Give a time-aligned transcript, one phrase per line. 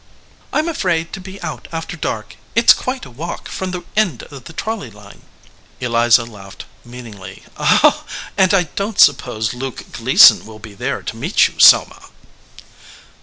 [0.51, 2.35] "I am afraid to be out after dark.
[2.55, 5.21] It s quite a walk from the end of the trolley line."
[5.79, 7.43] Eliza laughed meaningly.
[8.35, 12.09] "And I don t suppose Luke Gleason will be there to meet you, Selma."